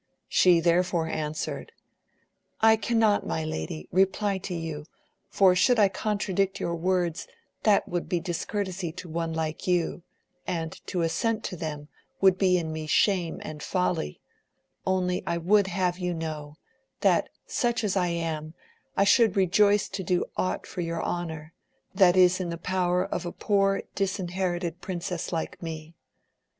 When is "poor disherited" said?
23.31-24.81